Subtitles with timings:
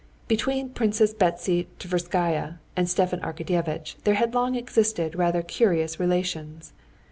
[0.27, 6.73] Between Princess Betsy Tverskaya and Stepan Arkadyevitch there had long existed rather curious relations.